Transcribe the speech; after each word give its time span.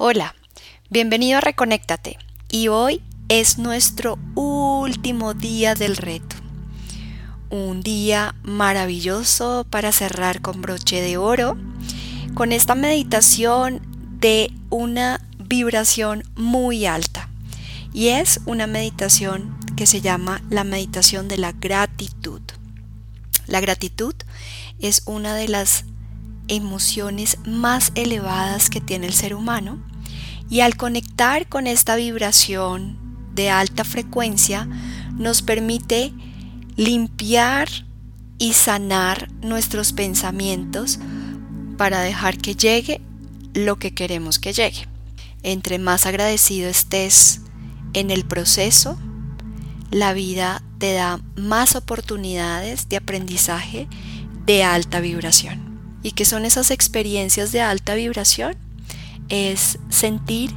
Hola, 0.00 0.36
bienvenido 0.90 1.38
a 1.38 1.40
Reconéctate 1.40 2.18
y 2.52 2.68
hoy 2.68 3.02
es 3.28 3.58
nuestro 3.58 4.16
último 4.36 5.34
día 5.34 5.74
del 5.74 5.96
reto. 5.96 6.36
Un 7.50 7.80
día 7.80 8.36
maravilloso 8.44 9.66
para 9.68 9.90
cerrar 9.90 10.40
con 10.40 10.62
broche 10.62 11.00
de 11.00 11.16
oro, 11.16 11.56
con 12.34 12.52
esta 12.52 12.76
meditación 12.76 13.80
de 14.20 14.52
una 14.70 15.20
vibración 15.36 16.22
muy 16.36 16.86
alta. 16.86 17.28
Y 17.92 18.10
es 18.10 18.38
una 18.46 18.68
meditación 18.68 19.58
que 19.74 19.88
se 19.88 20.00
llama 20.00 20.42
la 20.48 20.62
meditación 20.62 21.26
de 21.26 21.38
la 21.38 21.50
gratitud. 21.50 22.42
La 23.48 23.58
gratitud 23.58 24.14
es 24.78 25.02
una 25.06 25.34
de 25.34 25.48
las 25.48 25.86
emociones 26.48 27.38
más 27.46 27.92
elevadas 27.94 28.70
que 28.70 28.80
tiene 28.80 29.06
el 29.06 29.14
ser 29.14 29.34
humano 29.34 29.78
y 30.50 30.60
al 30.60 30.76
conectar 30.76 31.48
con 31.48 31.66
esta 31.66 31.96
vibración 31.96 32.98
de 33.34 33.50
alta 33.50 33.84
frecuencia 33.84 34.68
nos 35.16 35.42
permite 35.42 36.12
limpiar 36.76 37.68
y 38.38 38.54
sanar 38.54 39.30
nuestros 39.42 39.92
pensamientos 39.92 40.98
para 41.76 42.00
dejar 42.00 42.38
que 42.38 42.54
llegue 42.54 43.00
lo 43.54 43.78
que 43.78 43.92
queremos 43.92 44.38
que 44.38 44.52
llegue. 44.52 44.88
Entre 45.42 45.78
más 45.78 46.06
agradecido 46.06 46.68
estés 46.68 47.40
en 47.92 48.10
el 48.10 48.24
proceso, 48.24 48.98
la 49.90 50.12
vida 50.12 50.62
te 50.78 50.92
da 50.92 51.20
más 51.36 51.76
oportunidades 51.76 52.88
de 52.88 52.96
aprendizaje 52.96 53.88
de 54.46 54.62
alta 54.62 55.00
vibración. 55.00 55.67
¿Y 56.02 56.12
qué 56.12 56.24
son 56.24 56.44
esas 56.44 56.70
experiencias 56.70 57.52
de 57.52 57.60
alta 57.60 57.94
vibración? 57.94 58.56
Es 59.28 59.78
sentir 59.88 60.54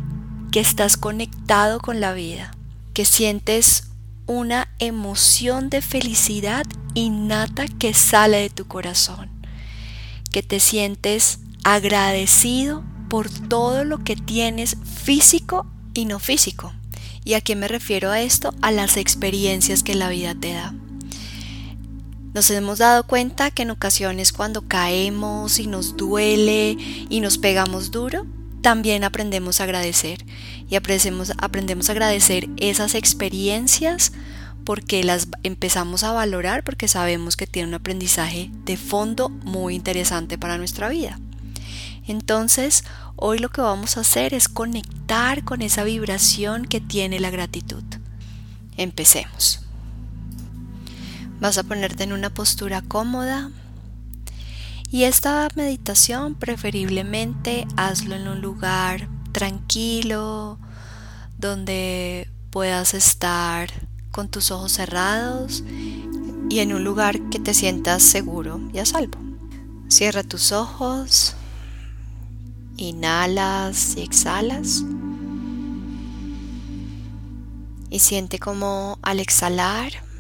que 0.51 0.59
estás 0.59 0.97
conectado 0.97 1.79
con 1.79 1.99
la 1.99 2.13
vida, 2.13 2.55
que 2.93 3.05
sientes 3.05 3.91
una 4.27 4.69
emoción 4.79 5.69
de 5.69 5.81
felicidad 5.81 6.65
innata 6.93 7.67
que 7.67 7.93
sale 7.93 8.37
de 8.37 8.49
tu 8.49 8.67
corazón, 8.67 9.29
que 10.31 10.43
te 10.43 10.59
sientes 10.59 11.39
agradecido 11.63 12.83
por 13.09 13.29
todo 13.29 13.83
lo 13.83 14.03
que 14.03 14.15
tienes 14.15 14.77
físico 15.03 15.65
y 15.93 16.05
no 16.05 16.19
físico. 16.19 16.73
¿Y 17.23 17.33
a 17.33 17.41
qué 17.41 17.55
me 17.55 17.67
refiero 17.67 18.09
a 18.09 18.21
esto? 18.21 18.53
A 18.61 18.71
las 18.71 18.97
experiencias 18.97 19.83
que 19.83 19.95
la 19.95 20.09
vida 20.09 20.33
te 20.33 20.53
da. 20.53 20.73
Nos 22.33 22.49
hemos 22.49 22.79
dado 22.79 23.03
cuenta 23.03 23.51
que 23.51 23.63
en 23.63 23.71
ocasiones 23.71 24.31
cuando 24.31 24.61
caemos 24.61 25.59
y 25.59 25.67
nos 25.67 25.97
duele 25.97 26.77
y 27.09 27.19
nos 27.19 27.37
pegamos 27.37 27.91
duro, 27.91 28.25
también 28.61 29.03
aprendemos 29.03 29.59
a 29.59 29.65
agradecer 29.65 30.25
y 30.69 30.75
aprendemos, 30.75 31.89
a 31.89 31.91
agradecer 31.91 32.47
esas 32.55 32.95
experiencias 32.95 34.13
porque 34.63 35.03
las 35.03 35.27
empezamos 35.43 36.03
a 36.03 36.13
valorar 36.13 36.63
porque 36.63 36.87
sabemos 36.87 37.35
que 37.35 37.47
tiene 37.47 37.67
un 37.67 37.73
aprendizaje 37.73 38.49
de 38.63 38.77
fondo 38.77 39.29
muy 39.29 39.75
interesante 39.75 40.37
para 40.37 40.57
nuestra 40.57 40.87
vida. 40.87 41.19
Entonces, 42.07 42.85
hoy 43.15 43.39
lo 43.39 43.49
que 43.49 43.61
vamos 43.61 43.97
a 43.97 44.01
hacer 44.01 44.33
es 44.33 44.47
conectar 44.47 45.43
con 45.43 45.61
esa 45.61 45.83
vibración 45.83 46.65
que 46.65 46.79
tiene 46.79 47.19
la 47.19 47.29
gratitud. 47.29 47.83
Empecemos. 48.77 49.65
Vas 51.41 51.57
a 51.57 51.63
ponerte 51.63 52.03
en 52.03 52.13
una 52.13 52.29
postura 52.29 52.83
cómoda. 52.83 53.49
Y 54.91 55.05
esta 55.05 55.47
meditación 55.55 56.35
preferiblemente 56.35 57.65
hazlo 57.77 58.15
en 58.15 58.27
un 58.27 58.41
lugar 58.41 59.07
tranquilo, 59.31 60.59
donde 61.39 62.29
puedas 62.51 62.93
estar 62.93 63.71
con 64.11 64.29
tus 64.29 64.51
ojos 64.51 64.73
cerrados 64.73 65.63
y 66.47 66.59
en 66.59 66.73
un 66.73 66.83
lugar 66.83 67.19
que 67.31 67.39
te 67.39 67.55
sientas 67.55 68.03
seguro 68.03 68.61
y 68.71 68.77
a 68.77 68.85
salvo. 68.85 69.17
Cierra 69.87 70.21
tus 70.21 70.51
ojos, 70.51 71.33
inhalas 72.77 73.97
y 73.97 74.01
exhalas. 74.01 74.83
Y 77.89 77.97
siente 77.97 78.37
como 78.37 78.99
al 79.01 79.19
exhalar 79.19 80.10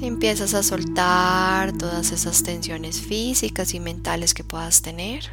Empiezas 0.00 0.54
a 0.54 0.62
soltar 0.62 1.76
todas 1.76 2.12
esas 2.12 2.44
tensiones 2.44 3.00
físicas 3.00 3.74
y 3.74 3.80
mentales 3.80 4.32
que 4.32 4.44
puedas 4.44 4.80
tener. 4.80 5.24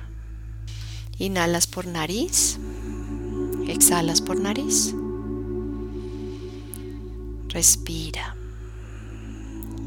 Inhalas 1.19 1.67
por 1.67 1.85
nariz, 1.85 2.57
exhalas 3.67 4.21
por 4.21 4.39
nariz. 4.39 4.95
Respira. 7.49 8.35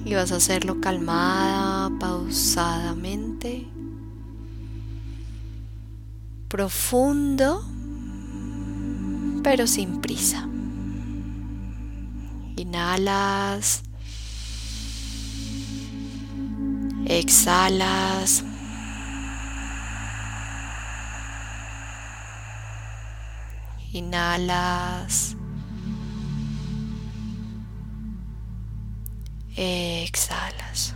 Y 0.04 0.14
vas 0.14 0.30
a 0.30 0.36
hacerlo 0.36 0.80
calmada, 0.80 1.90
pausadamente. 1.98 3.66
Profundo, 6.46 7.64
pero 9.42 9.66
sin 9.66 10.00
prisa. 10.00 10.48
Inhalas 12.56 13.82
Exhalas. 17.08 18.44
Inhalas. 23.94 25.34
Exhalas. 29.56 30.94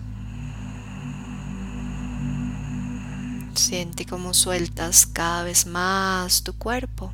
Siente 3.54 4.04
cómo 4.04 4.34
sueltas 4.34 5.06
cada 5.06 5.44
vez 5.44 5.64
más 5.64 6.42
tu 6.42 6.52
cuerpo. 6.52 7.10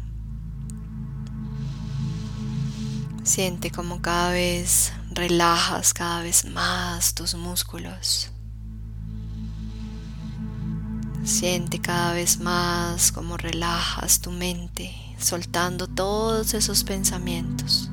Siente 3.22 3.70
como 3.70 4.02
cada 4.02 4.32
vez 4.32 4.92
relajas 5.12 5.94
cada 5.94 6.22
vez 6.22 6.44
más 6.46 7.14
tus 7.14 7.34
músculos. 7.34 8.32
Siente 11.28 11.78
cada 11.78 12.14
vez 12.14 12.40
más 12.40 13.12
cómo 13.12 13.36
relajas 13.36 14.20
tu 14.20 14.30
mente, 14.30 14.94
soltando 15.18 15.86
todos 15.86 16.54
esos 16.54 16.84
pensamientos, 16.84 17.90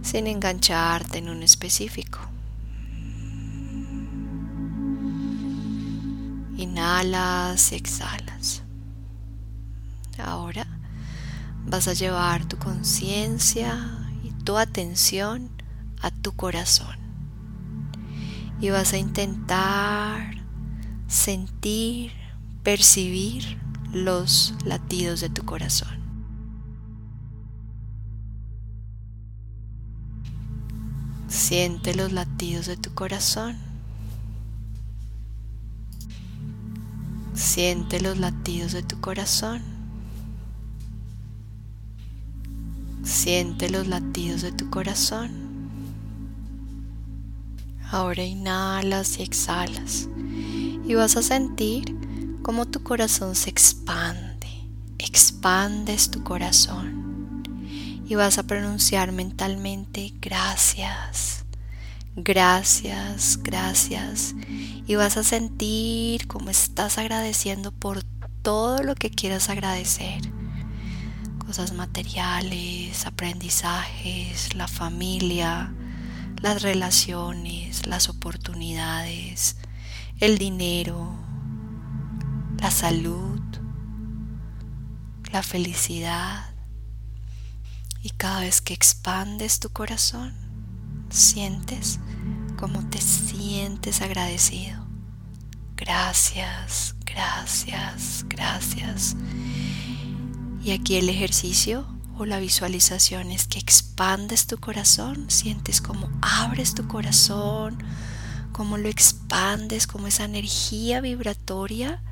sin 0.00 0.28
engancharte 0.28 1.18
en 1.18 1.28
un 1.28 1.42
específico. 1.42 2.20
Inhalas 6.56 7.72
y 7.72 7.74
exhalas. 7.74 8.62
Ahora 10.16 10.68
vas 11.66 11.88
a 11.88 11.94
llevar 11.94 12.44
tu 12.44 12.58
conciencia 12.58 14.08
y 14.22 14.30
tu 14.44 14.56
atención 14.56 15.50
a 16.00 16.12
tu 16.12 16.30
corazón. 16.36 16.96
Y 18.60 18.70
vas 18.70 18.92
a 18.92 18.98
intentar 18.98 20.36
sentir 21.08 22.25
percibir 22.66 23.60
los 23.92 24.52
latidos 24.64 25.20
de 25.20 25.28
tu 25.28 25.44
corazón. 25.44 26.00
Siente 31.28 31.94
los 31.94 32.10
latidos 32.10 32.66
de 32.66 32.76
tu 32.76 32.92
corazón. 32.92 33.56
Siente 37.34 38.00
los 38.00 38.18
latidos 38.18 38.72
de 38.72 38.82
tu 38.82 39.00
corazón. 39.00 39.62
Siente 43.04 43.70
los 43.70 43.86
latidos 43.86 44.42
de 44.42 44.50
tu 44.50 44.68
corazón. 44.70 45.30
Ahora 47.92 48.24
inhalas 48.24 49.20
y 49.20 49.22
exhalas 49.22 50.08
y 50.84 50.94
vas 50.94 51.16
a 51.16 51.22
sentir 51.22 52.05
cómo 52.46 52.64
tu 52.64 52.84
corazón 52.84 53.34
se 53.34 53.50
expande. 53.50 54.46
Expandes 54.98 56.12
tu 56.12 56.22
corazón 56.22 57.42
y 58.08 58.14
vas 58.14 58.38
a 58.38 58.44
pronunciar 58.44 59.10
mentalmente 59.10 60.12
gracias, 60.20 61.44
gracias, 62.14 63.40
gracias. 63.42 64.36
Y 64.86 64.94
vas 64.94 65.16
a 65.16 65.24
sentir 65.24 66.28
cómo 66.28 66.50
estás 66.50 66.98
agradeciendo 66.98 67.72
por 67.72 68.04
todo 68.42 68.84
lo 68.84 68.94
que 68.94 69.10
quieras 69.10 69.50
agradecer. 69.50 70.22
Cosas 71.44 71.72
materiales, 71.72 73.06
aprendizajes, 73.06 74.54
la 74.54 74.68
familia, 74.68 75.74
las 76.40 76.62
relaciones, 76.62 77.88
las 77.88 78.08
oportunidades, 78.08 79.56
el 80.20 80.38
dinero, 80.38 81.26
la 82.58 82.70
salud, 82.70 83.40
la 85.32 85.42
felicidad. 85.42 86.54
Y 88.02 88.10
cada 88.10 88.40
vez 88.40 88.60
que 88.60 88.74
expandes 88.74 89.58
tu 89.60 89.70
corazón, 89.70 90.34
sientes 91.10 91.98
como 92.56 92.88
te 92.88 93.00
sientes 93.00 94.00
agradecido. 94.00 94.86
Gracias, 95.76 96.94
gracias, 97.04 98.24
gracias. 98.28 99.16
Y 100.62 100.70
aquí 100.70 100.96
el 100.96 101.08
ejercicio 101.08 101.86
o 102.18 102.24
la 102.24 102.38
visualización 102.38 103.30
es 103.30 103.46
que 103.46 103.58
expandes 103.58 104.46
tu 104.46 104.58
corazón, 104.58 105.30
sientes 105.30 105.80
como 105.80 106.08
abres 106.22 106.74
tu 106.74 106.88
corazón, 106.88 107.82
como 108.52 108.78
lo 108.78 108.88
expandes, 108.88 109.86
como 109.86 110.06
esa 110.06 110.24
energía 110.24 111.02
vibratoria 111.02 112.02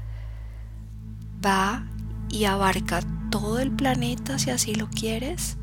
va 1.44 1.84
y 2.28 2.44
abarca 2.44 3.00
todo 3.30 3.58
el 3.60 3.70
planeta 3.70 4.38
si 4.38 4.50
así 4.50 4.74
lo 4.74 4.88
quieres 4.88 5.56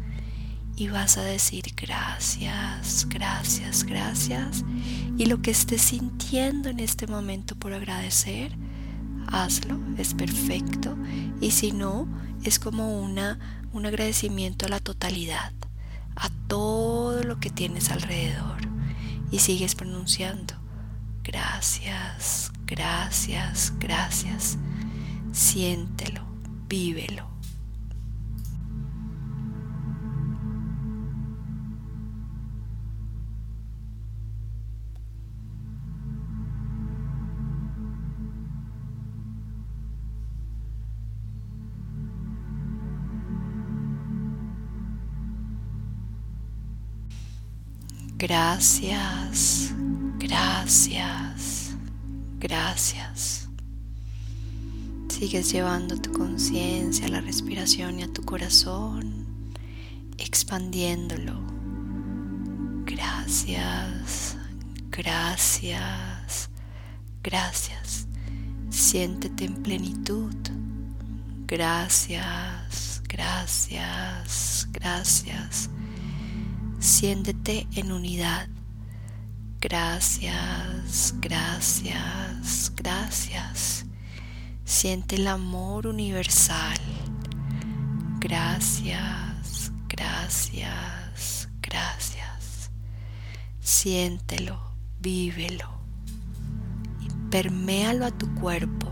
y 0.75 0.87
vas 0.87 1.17
a 1.17 1.23
decir 1.23 1.73
gracias, 1.75 3.07
gracias, 3.09 3.83
gracias 3.83 4.63
y 5.17 5.25
lo 5.25 5.41
que 5.41 5.51
estés 5.51 5.81
sintiendo 5.81 6.69
en 6.69 6.79
este 6.79 7.07
momento 7.07 7.55
por 7.55 7.73
agradecer, 7.73 8.57
hazlo, 9.27 9.79
es 9.97 10.13
perfecto. 10.13 10.97
Y 11.39 11.51
si 11.51 11.71
no, 11.71 12.07
es 12.43 12.57
como 12.57 12.99
una, 12.99 13.37
un 13.71 13.85
agradecimiento 13.85 14.65
a 14.65 14.69
la 14.69 14.79
totalidad, 14.79 15.53
a 16.15 16.29
todo 16.47 17.23
lo 17.23 17.39
que 17.39 17.49
tienes 17.49 17.91
alrededor. 17.91 18.61
Y 19.31 19.39
sigues 19.39 19.75
pronunciando 19.75 20.55
gracias, 21.23 22.51
gracias, 22.65 23.73
gracias, 23.79 24.57
siéntelo, 25.31 26.21
vívelo. 26.67 27.31
Gracias, 48.21 49.73
gracias, 50.19 51.75
gracias. 52.39 53.50
Sigues 55.21 55.51
llevando 55.51 55.97
tu 55.97 56.11
conciencia 56.11 57.05
a 57.05 57.09
la 57.09 57.21
respiración 57.21 57.99
y 57.99 58.01
a 58.01 58.11
tu 58.11 58.23
corazón, 58.23 59.53
expandiéndolo. 60.17 61.39
Gracias, 62.85 64.35
gracias, 64.89 66.49
gracias. 67.21 68.07
Siéntete 68.71 69.45
en 69.45 69.61
plenitud. 69.61 70.33
Gracias, 71.45 73.03
gracias, 73.07 74.67
gracias 74.71 75.69
siéntete 76.79 77.67
en 77.75 77.91
unidad. 77.91 78.47
Gracias, 79.59 81.13
gracias, 81.19 82.71
gracias. 82.75 83.85
Siente 84.71 85.17
el 85.17 85.27
amor 85.27 85.85
universal. 85.85 86.79
Gracias, 88.21 89.69
gracias, 89.89 91.49
gracias. 91.61 92.71
Siéntelo, 93.59 94.61
vívelo. 95.01 95.69
Y 97.01 97.09
perméalo 97.29 98.05
a 98.05 98.11
tu 98.11 98.33
cuerpo. 98.33 98.89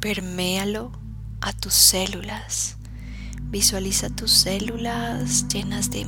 Perméalo 0.00 0.90
a 1.40 1.52
tus 1.52 1.74
células. 1.74 2.76
Visualiza 3.40 4.10
tus 4.10 4.32
células 4.32 5.46
llenas 5.46 5.92
de 5.92 6.04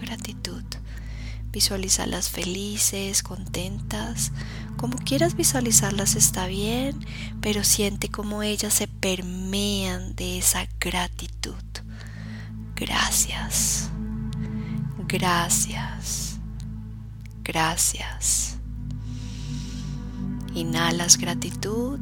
gratitud. 0.00 0.64
Visualízalas 1.52 2.30
felices, 2.30 3.22
contentas, 3.22 4.32
como 4.76 4.96
quieras 4.98 5.34
visualizarlas 5.34 6.16
está 6.16 6.46
bien, 6.46 6.98
pero 7.40 7.64
siente 7.64 8.08
como 8.08 8.42
ellas 8.42 8.74
se 8.74 8.88
permean 8.88 10.14
de 10.14 10.38
esa 10.38 10.66
gratitud. 10.78 11.54
Gracias, 12.74 13.90
gracias, 15.08 16.38
gracias. 17.42 18.58
Inhalas 20.54 21.18
gratitud, 21.18 22.00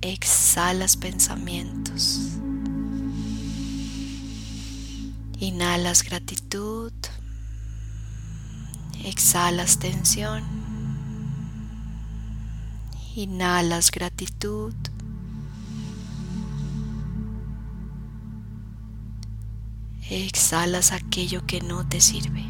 exhalas 0.00 0.96
pensamientos. 0.96 2.30
Inhalas 5.38 6.02
gratitud, 6.02 6.92
exhalas 9.06 9.78
tensión, 9.78 10.42
inhalas 13.14 13.92
gratitud, 13.92 14.74
exhalas 20.10 20.90
aquello 20.90 21.46
que 21.46 21.60
no 21.60 21.86
te 21.86 22.00
sirve. 22.00 22.44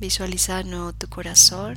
Visualiza 0.00 0.62
nuevo 0.62 0.94
tu 0.94 1.06
corazón, 1.08 1.76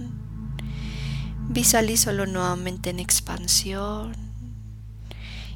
visualízalo 1.50 2.26
nuevamente 2.26 2.92
en 2.92 3.00
expansión. 3.00 4.24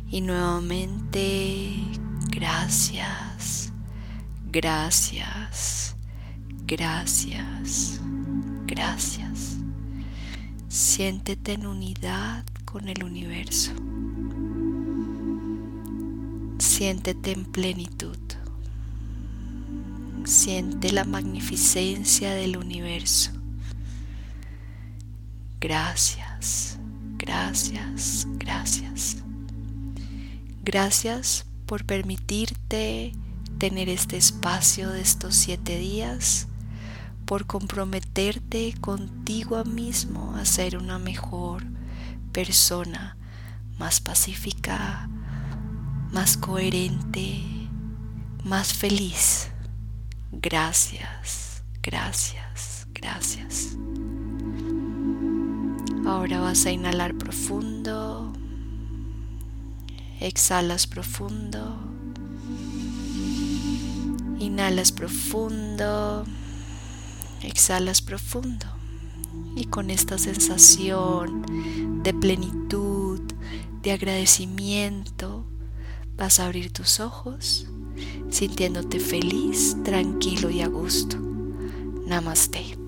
Y 0.10 0.22
nuevamente, 0.22 1.74
gracias, 2.30 3.67
gracias, 4.58 5.96
gracias, 6.66 8.02
gracias. 8.66 9.58
Siéntete 10.68 11.54
en 11.54 11.68
unidad 11.68 12.44
con 12.66 12.90
el 12.90 13.04
universo. 13.04 13.72
Siéntete 16.58 17.34
en 17.34 17.46
plenitud. 17.46 18.18
Siente 20.26 20.92
la 20.92 21.04
magnificencia 21.04 22.34
del 22.34 22.58
universo. 22.58 23.34
Gracias, 25.62 26.80
gracias, 27.20 28.26
gracias. 28.40 29.18
Gracias 30.64 31.46
por 31.68 31.86
permitirte 31.86 33.14
tener 33.58 33.90
este 33.90 34.18
espacio 34.18 34.90
de 34.90 35.02
estos 35.02 35.36
siete 35.36 35.78
días, 35.78 36.48
por 37.26 37.46
comprometerte 37.46 38.74
contigo 38.80 39.64
mismo 39.66 40.36
a 40.36 40.46
ser 40.46 40.78
una 40.78 40.98
mejor 41.00 41.66
persona, 42.32 43.18
más 43.78 44.00
pacífica, 44.00 45.10
más 46.12 46.38
coherente, 46.38 47.44
más 48.44 48.74
feliz. 48.74 49.50
Gracias, 50.32 51.64
gracias, 51.82 52.88
gracias. 52.94 53.76
Ahora 56.06 56.40
vas 56.40 56.66
a 56.66 56.72
inhalar 56.72 57.16
profundo. 57.16 58.32
Exhalas 60.22 60.88
profundo. 60.88 61.97
Inhalas 64.40 64.92
profundo. 64.92 66.26
Exhalas 67.42 68.02
profundo. 68.02 68.66
Y 69.56 69.66
con 69.66 69.90
esta 69.90 70.18
sensación 70.18 72.02
de 72.04 72.14
plenitud, 72.14 73.22
de 73.82 73.92
agradecimiento, 73.92 75.46
vas 76.16 76.40
a 76.40 76.46
abrir 76.46 76.72
tus 76.72 77.00
ojos 77.00 77.68
sintiéndote 78.30 79.00
feliz, 79.00 79.76
tranquilo 79.84 80.50
y 80.50 80.62
a 80.62 80.68
gusto. 80.68 81.18
Namaste. 82.06 82.87